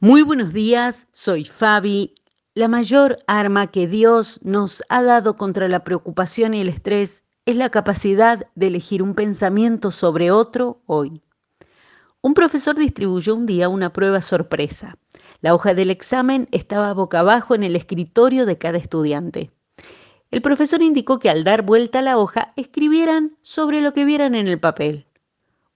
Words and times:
Muy 0.00 0.22
buenos 0.22 0.52
días, 0.52 1.08
soy 1.10 1.44
Fabi. 1.44 2.14
La 2.54 2.68
mayor 2.68 3.18
arma 3.26 3.66
que 3.66 3.88
Dios 3.88 4.38
nos 4.44 4.80
ha 4.88 5.02
dado 5.02 5.36
contra 5.36 5.66
la 5.66 5.82
preocupación 5.82 6.54
y 6.54 6.60
el 6.60 6.68
estrés 6.68 7.24
es 7.46 7.56
la 7.56 7.70
capacidad 7.70 8.46
de 8.54 8.68
elegir 8.68 9.02
un 9.02 9.16
pensamiento 9.16 9.90
sobre 9.90 10.30
otro 10.30 10.82
hoy. 10.86 11.20
Un 12.20 12.34
profesor 12.34 12.76
distribuyó 12.76 13.34
un 13.34 13.46
día 13.46 13.68
una 13.68 13.92
prueba 13.92 14.22
sorpresa. 14.22 14.96
La 15.40 15.52
hoja 15.52 15.74
del 15.74 15.90
examen 15.90 16.46
estaba 16.52 16.94
boca 16.94 17.18
abajo 17.18 17.56
en 17.56 17.64
el 17.64 17.74
escritorio 17.74 18.46
de 18.46 18.56
cada 18.56 18.78
estudiante. 18.78 19.50
El 20.30 20.42
profesor 20.42 20.80
indicó 20.80 21.18
que 21.18 21.28
al 21.28 21.42
dar 21.42 21.62
vuelta 21.62 21.98
a 21.98 22.02
la 22.02 22.18
hoja 22.18 22.52
escribieran 22.54 23.36
sobre 23.42 23.80
lo 23.80 23.92
que 23.94 24.04
vieran 24.04 24.36
en 24.36 24.46
el 24.46 24.60
papel. 24.60 25.07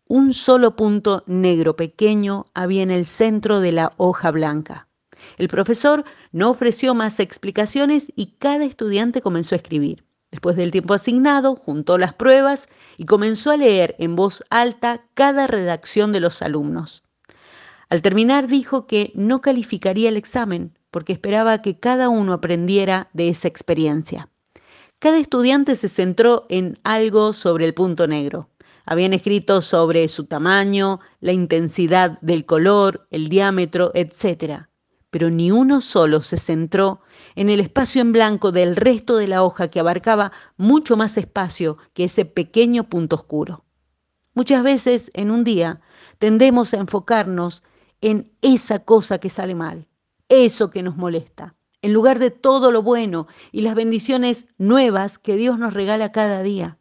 Un 0.08 0.34
solo 0.34 0.76
punto 0.76 1.22
negro 1.26 1.76
pequeño 1.76 2.46
había 2.54 2.82
en 2.82 2.90
el 2.90 3.04
centro 3.04 3.60
de 3.60 3.72
la 3.72 3.92
hoja 3.96 4.30
blanca. 4.30 4.88
El 5.38 5.48
profesor 5.48 6.04
no 6.32 6.50
ofreció 6.50 6.94
más 6.94 7.20
explicaciones 7.20 8.12
y 8.16 8.34
cada 8.38 8.64
estudiante 8.64 9.22
comenzó 9.22 9.54
a 9.54 9.58
escribir. 9.58 10.04
Después 10.30 10.56
del 10.56 10.70
tiempo 10.70 10.94
asignado, 10.94 11.56
juntó 11.56 11.98
las 11.98 12.14
pruebas 12.14 12.68
y 12.96 13.04
comenzó 13.04 13.50
a 13.52 13.56
leer 13.56 13.94
en 13.98 14.16
voz 14.16 14.42
alta 14.50 15.04
cada 15.14 15.46
redacción 15.46 16.12
de 16.12 16.20
los 16.20 16.42
alumnos. 16.42 17.04
Al 17.88 18.02
terminar 18.02 18.48
dijo 18.48 18.86
que 18.86 19.12
no 19.14 19.40
calificaría 19.40 20.08
el 20.08 20.16
examen 20.16 20.76
porque 20.90 21.12
esperaba 21.12 21.62
que 21.62 21.78
cada 21.78 22.08
uno 22.08 22.32
aprendiera 22.32 23.08
de 23.12 23.28
esa 23.28 23.48
experiencia. 23.48 24.28
Cada 24.98 25.18
estudiante 25.18 25.76
se 25.76 25.88
centró 25.88 26.46
en 26.48 26.78
algo 26.84 27.32
sobre 27.32 27.64
el 27.66 27.74
punto 27.74 28.06
negro. 28.06 28.48
Habían 28.84 29.12
escrito 29.12 29.60
sobre 29.60 30.08
su 30.08 30.24
tamaño, 30.24 31.00
la 31.20 31.32
intensidad 31.32 32.18
del 32.20 32.46
color, 32.46 33.06
el 33.10 33.28
diámetro, 33.28 33.92
etc. 33.94 34.66
Pero 35.10 35.30
ni 35.30 35.50
uno 35.50 35.80
solo 35.80 36.22
se 36.22 36.38
centró 36.38 37.00
en 37.34 37.48
el 37.48 37.60
espacio 37.60 38.02
en 38.02 38.12
blanco 38.12 38.50
del 38.52 38.76
resto 38.76 39.16
de 39.16 39.28
la 39.28 39.42
hoja 39.42 39.68
que 39.68 39.80
abarcaba 39.80 40.32
mucho 40.56 40.96
más 40.96 41.16
espacio 41.16 41.78
que 41.92 42.04
ese 42.04 42.24
pequeño 42.24 42.88
punto 42.88 43.16
oscuro. 43.16 43.64
Muchas 44.34 44.62
veces 44.62 45.10
en 45.14 45.30
un 45.30 45.44
día 45.44 45.80
tendemos 46.18 46.72
a 46.72 46.78
enfocarnos 46.78 47.62
en 48.00 48.32
esa 48.42 48.80
cosa 48.80 49.18
que 49.18 49.28
sale 49.28 49.54
mal, 49.54 49.86
eso 50.28 50.70
que 50.70 50.82
nos 50.82 50.96
molesta, 50.96 51.54
en 51.82 51.92
lugar 51.92 52.18
de 52.18 52.30
todo 52.30 52.72
lo 52.72 52.82
bueno 52.82 53.26
y 53.52 53.62
las 53.62 53.74
bendiciones 53.74 54.46
nuevas 54.58 55.18
que 55.18 55.36
Dios 55.36 55.58
nos 55.58 55.74
regala 55.74 56.10
cada 56.12 56.42
día. 56.42 56.78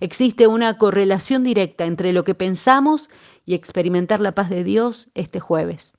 Existe 0.00 0.46
una 0.46 0.78
correlación 0.78 1.44
directa 1.44 1.84
entre 1.84 2.12
lo 2.12 2.24
que 2.24 2.34
pensamos 2.34 3.10
y 3.44 3.54
experimentar 3.54 4.20
la 4.20 4.34
paz 4.34 4.50
de 4.50 4.64
Dios 4.64 5.08
este 5.14 5.40
jueves. 5.40 5.96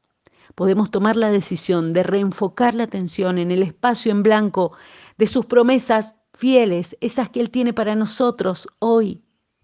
Podemos 0.56 0.92
tomar 0.92 1.16
la 1.16 1.32
decisión 1.32 1.94
de 1.94 2.04
reenfocar 2.04 2.76
la 2.76 2.84
atención 2.84 3.38
en 3.38 3.52
el 3.52 3.64
espacio 3.64 4.12
en 4.12 4.24
blanco 4.24 4.74
de 5.18 5.28
sus 5.28 5.46
promesas 5.46 6.16
fieles, 6.34 6.98
esas 7.02 7.30
que 7.30 7.40
Él 7.40 7.50
tiene 7.50 7.74
para 7.74 7.96
nosotros 7.96 8.68
hoy. 8.80 9.24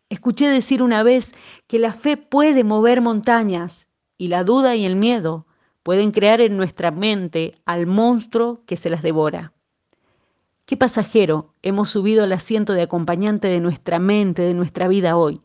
Escuché 0.09 0.49
decir 0.49 0.81
una 0.81 1.03
vez 1.03 1.33
que 1.67 1.77
la 1.77 1.93
fe 1.93 2.17
puede 2.17 2.63
mover 2.63 3.01
montañas 3.01 3.87
y 4.17 4.29
la 4.29 4.43
duda 4.43 4.75
y 4.75 4.85
el 4.85 4.95
miedo 4.95 5.45
pueden 5.83 6.11
crear 6.11 6.41
en 6.41 6.57
nuestra 6.57 6.91
mente 6.91 7.55
al 7.65 7.85
monstruo 7.85 8.63
que 8.65 8.75
se 8.75 8.89
las 8.89 9.03
devora. 9.03 9.53
¿Qué 10.69 10.77
pasajero 10.77 11.55
hemos 11.63 11.89
subido 11.89 12.23
al 12.23 12.31
asiento 12.31 12.73
de 12.73 12.83
acompañante 12.83 13.47
de 13.47 13.59
nuestra 13.59 13.97
mente, 13.97 14.43
de 14.43 14.53
nuestra 14.53 14.87
vida 14.87 15.17
hoy? 15.17 15.41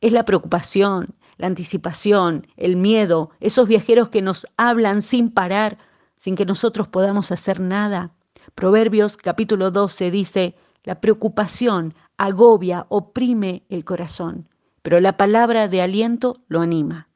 Es 0.00 0.12
la 0.12 0.24
preocupación, 0.24 1.14
la 1.36 1.46
anticipación, 1.46 2.48
el 2.56 2.74
miedo, 2.74 3.30
esos 3.38 3.68
viajeros 3.68 4.08
que 4.08 4.22
nos 4.22 4.48
hablan 4.56 5.02
sin 5.02 5.30
parar, 5.30 5.78
sin 6.16 6.34
que 6.34 6.46
nosotros 6.46 6.88
podamos 6.88 7.30
hacer 7.30 7.60
nada. 7.60 8.10
Proverbios 8.56 9.16
capítulo 9.16 9.70
12 9.70 10.10
dice, 10.10 10.56
la 10.82 11.00
preocupación 11.00 11.94
agobia, 12.16 12.86
oprime 12.88 13.62
el 13.68 13.84
corazón, 13.84 14.48
pero 14.82 14.98
la 14.98 15.16
palabra 15.16 15.68
de 15.68 15.80
aliento 15.80 16.42
lo 16.48 16.60
anima. 16.60 17.06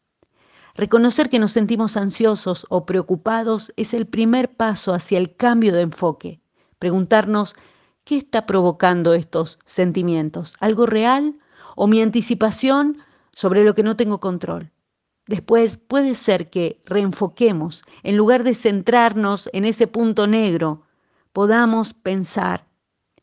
Reconocer 0.76 1.30
que 1.30 1.40
nos 1.40 1.50
sentimos 1.50 1.96
ansiosos 1.96 2.64
o 2.68 2.86
preocupados 2.86 3.72
es 3.76 3.92
el 3.92 4.06
primer 4.06 4.54
paso 4.54 4.94
hacia 4.94 5.18
el 5.18 5.34
cambio 5.34 5.72
de 5.72 5.80
enfoque 5.80 6.40
preguntarnos 6.78 7.56
qué 8.04 8.16
está 8.16 8.46
provocando 8.46 9.14
estos 9.14 9.58
sentimientos, 9.64 10.54
algo 10.60 10.86
real 10.86 11.36
o 11.76 11.86
mi 11.86 12.00
anticipación 12.02 12.98
sobre 13.32 13.64
lo 13.64 13.74
que 13.74 13.82
no 13.82 13.96
tengo 13.96 14.18
control. 14.18 14.72
Después 15.26 15.76
puede 15.76 16.14
ser 16.14 16.48
que 16.48 16.80
reenfoquemos, 16.86 17.84
en 18.02 18.16
lugar 18.16 18.44
de 18.44 18.54
centrarnos 18.54 19.50
en 19.52 19.66
ese 19.66 19.86
punto 19.86 20.26
negro, 20.26 20.84
podamos 21.32 21.92
pensar, 21.92 22.66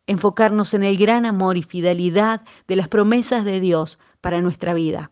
enfocarnos 0.05 0.75
en 0.75 0.83
el 0.83 0.97
gran 0.97 1.25
amor 1.25 1.57
y 1.57 1.63
fidelidad 1.63 2.43
de 2.67 2.75
las 2.75 2.87
promesas 2.87 3.43
de 3.43 3.59
Dios 3.59 3.97
para 4.21 4.39
nuestra 4.41 4.75
vida. 4.75 5.11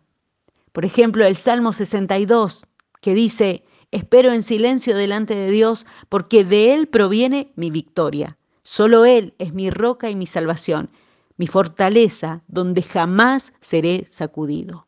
Por 0.72 0.86
ejemplo, 0.86 1.26
el 1.26 1.36
Salmo 1.36 1.74
62, 1.74 2.68
que 3.02 3.16
dice, 3.16 3.64
Espero 3.94 4.34
en 4.34 4.42
silencio 4.42 4.98
delante 4.98 5.36
de 5.36 5.52
Dios 5.52 5.86
porque 6.10 6.44
de 6.44 6.74
Él 6.74 6.88
proviene 6.88 7.54
mi 7.56 7.70
victoria. 7.70 8.40
Solo 8.64 9.06
Él 9.06 9.36
es 9.38 9.54
mi 9.54 9.70
roca 9.70 10.10
y 10.10 10.16
mi 10.16 10.26
salvación, 10.26 10.90
mi 11.38 11.46
fortaleza 11.46 12.42
donde 12.48 12.82
jamás 12.82 13.54
seré 13.62 14.08
sacudido. 14.10 14.88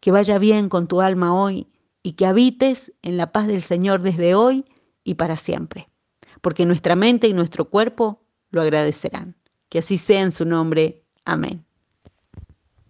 Que 0.00 0.10
vaya 0.10 0.36
bien 0.36 0.68
con 0.68 0.86
tu 0.86 1.00
alma 1.00 1.34
hoy 1.34 1.66
y 2.02 2.12
que 2.12 2.26
habites 2.26 2.92
en 3.00 3.16
la 3.16 3.32
paz 3.32 3.46
del 3.46 3.62
Señor 3.62 4.02
desde 4.02 4.34
hoy 4.34 4.66
y 5.02 5.14
para 5.14 5.38
siempre, 5.38 5.88
porque 6.42 6.66
nuestra 6.66 6.96
mente 6.96 7.26
y 7.26 7.32
nuestro 7.32 7.70
cuerpo 7.70 8.20
lo 8.50 8.60
agradecerán. 8.60 9.34
Que 9.70 9.78
así 9.78 9.96
sea 9.96 10.20
en 10.20 10.32
su 10.32 10.44
nombre. 10.44 11.06
Amén. 11.24 11.64